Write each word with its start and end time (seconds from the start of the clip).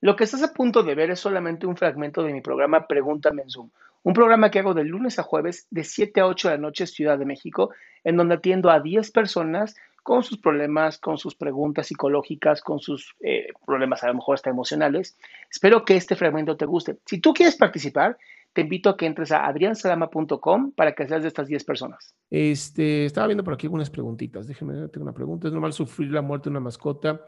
Lo 0.00 0.14
que 0.14 0.24
estás 0.24 0.42
a 0.42 0.52
punto 0.52 0.82
de 0.82 0.94
ver 0.94 1.10
es 1.10 1.20
solamente 1.20 1.66
un 1.66 1.76
fragmento 1.76 2.22
de 2.22 2.32
mi 2.32 2.40
programa 2.40 2.86
Pregúntame 2.86 3.42
en 3.42 3.50
Zoom, 3.50 3.70
un 4.02 4.14
programa 4.14 4.50
que 4.50 4.60
hago 4.60 4.74
de 4.74 4.84
lunes 4.84 5.18
a 5.18 5.24
jueves 5.24 5.66
de 5.70 5.84
7 5.84 6.20
a 6.20 6.26
8 6.26 6.48
de 6.48 6.54
la 6.54 6.60
noche 6.60 6.86
Ciudad 6.86 7.18
de 7.18 7.26
México, 7.26 7.70
en 8.04 8.16
donde 8.16 8.36
atiendo 8.36 8.70
a 8.70 8.80
10 8.80 9.10
personas 9.10 9.74
con 10.04 10.22
sus 10.22 10.38
problemas, 10.38 10.98
con 10.98 11.18
sus 11.18 11.34
preguntas 11.34 11.88
psicológicas, 11.88 12.62
con 12.62 12.78
sus 12.78 13.14
eh, 13.20 13.48
problemas 13.66 14.02
a 14.04 14.08
lo 14.08 14.14
mejor 14.14 14.36
hasta 14.36 14.48
emocionales. 14.48 15.18
Espero 15.50 15.84
que 15.84 15.96
este 15.96 16.16
fragmento 16.16 16.56
te 16.56 16.64
guste. 16.64 16.96
Si 17.04 17.20
tú 17.20 17.34
quieres 17.34 17.56
participar, 17.56 18.16
te 18.54 18.62
invito 18.62 18.88
a 18.88 18.96
que 18.96 19.04
entres 19.04 19.32
a 19.32 19.46
adriansalama.com 19.46 20.72
para 20.72 20.92
que 20.92 21.06
seas 21.06 21.22
de 21.22 21.28
estas 21.28 21.48
10 21.48 21.64
personas. 21.64 22.14
Este, 22.30 23.04
estaba 23.04 23.26
viendo 23.26 23.44
por 23.44 23.54
aquí 23.54 23.66
algunas 23.66 23.90
preguntitas. 23.90 24.46
Déjenme 24.46 24.88
tengo 24.88 25.04
una 25.04 25.12
pregunta. 25.12 25.48
¿Es 25.48 25.52
normal 25.52 25.72
sufrir 25.72 26.10
la 26.10 26.22
muerte 26.22 26.44
de 26.44 26.52
una 26.52 26.60
mascota? 26.60 27.26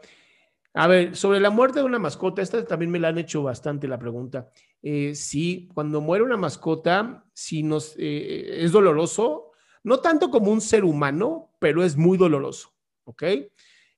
A 0.73 0.87
ver, 0.87 1.17
sobre 1.17 1.39
la 1.41 1.49
muerte 1.49 1.79
de 1.79 1.85
una 1.85 1.99
mascota, 1.99 2.41
esta 2.41 2.65
también 2.65 2.91
me 2.91 2.99
la 2.99 3.09
han 3.09 3.17
hecho 3.17 3.43
bastante 3.43 3.87
la 3.87 3.99
pregunta. 3.99 4.49
Eh, 4.81 5.13
sí, 5.15 5.69
cuando 5.73 5.99
muere 5.99 6.23
una 6.23 6.37
mascota, 6.37 7.25
sí 7.33 7.61
nos, 7.61 7.95
eh, 7.97 8.63
es 8.63 8.71
doloroso, 8.71 9.51
no 9.83 9.99
tanto 9.99 10.29
como 10.29 10.51
un 10.51 10.61
ser 10.61 10.85
humano, 10.85 11.51
pero 11.59 11.83
es 11.83 11.97
muy 11.97 12.17
doloroso, 12.17 12.73
¿ok? 13.03 13.23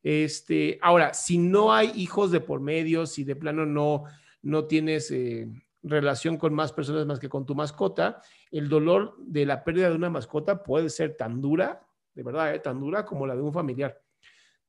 Este, 0.02 0.80
ahora, 0.82 1.14
si 1.14 1.38
no 1.38 1.74
hay 1.74 1.92
hijos 1.96 2.32
de 2.32 2.42
por 2.42 2.60
medio, 2.60 3.06
si 3.06 3.24
de 3.24 3.36
plano 3.36 3.66
no, 3.68 4.06
no 4.42 4.66
tienes 4.66 5.12
eh, 5.12 5.48
relación 5.84 6.38
con 6.38 6.56
más 6.56 6.74
personas 6.74 7.06
más 7.06 7.20
que 7.20 7.30
con 7.30 7.46
tu 7.46 7.54
mascota, 7.54 8.22
el 8.52 8.68
dolor 8.68 9.16
de 9.20 9.46
la 9.46 9.64
pérdida 9.64 9.90
de 9.90 9.96
una 9.96 10.10
mascota 10.10 10.64
puede 10.64 10.90
ser 10.90 11.16
tan 11.18 11.40
dura, 11.40 11.86
de 12.16 12.24
verdad, 12.24 12.60
tan 12.62 12.80
dura 12.80 13.06
como 13.06 13.28
la 13.28 13.36
de 13.36 13.42
un 13.44 13.54
familiar. 13.54 14.02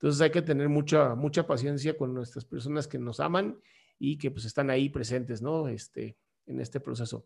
Entonces 0.04 0.20
hay 0.20 0.30
que 0.30 0.42
tener 0.42 0.68
mucha, 0.68 1.14
mucha 1.14 1.46
paciencia 1.46 1.96
con 1.96 2.12
nuestras 2.12 2.44
personas 2.44 2.86
que 2.86 2.98
nos 2.98 3.20
aman 3.20 3.58
y 3.98 4.18
que 4.18 4.30
pues 4.30 4.44
están 4.44 4.68
ahí 4.68 4.90
presentes, 4.90 5.40
¿no? 5.40 5.66
Este, 5.66 6.18
en 6.44 6.60
este 6.60 6.78
proceso. 6.78 7.24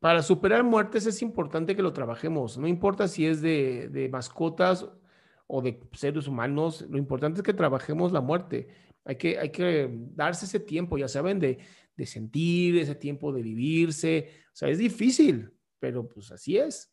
Para 0.00 0.20
superar 0.20 0.64
muertes 0.64 1.06
es 1.06 1.22
importante 1.22 1.76
que 1.76 1.82
lo 1.82 1.92
trabajemos, 1.92 2.58
no 2.58 2.66
importa 2.66 3.06
si 3.06 3.24
es 3.24 3.40
de, 3.40 3.88
de 3.88 4.08
mascotas 4.08 4.88
o 5.46 5.62
de 5.62 5.80
seres 5.92 6.26
humanos, 6.26 6.84
lo 6.90 6.98
importante 6.98 7.38
es 7.38 7.44
que 7.44 7.54
trabajemos 7.54 8.10
la 8.10 8.20
muerte. 8.20 8.66
Hay 9.04 9.14
que, 9.14 9.38
hay 9.38 9.50
que 9.50 9.88
darse 10.16 10.46
ese 10.46 10.58
tiempo, 10.58 10.98
ya 10.98 11.06
saben, 11.06 11.38
de, 11.38 11.58
de 11.96 12.06
sentir, 12.06 12.78
ese 12.78 12.96
tiempo 12.96 13.32
de 13.32 13.42
vivirse. 13.42 14.28
O 14.46 14.56
sea, 14.56 14.70
es 14.70 14.78
difícil, 14.78 15.52
pero 15.78 16.08
pues 16.08 16.32
así 16.32 16.58
es. 16.58 16.92